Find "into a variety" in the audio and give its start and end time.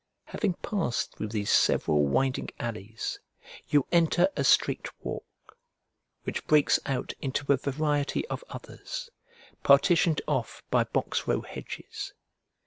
7.21-8.25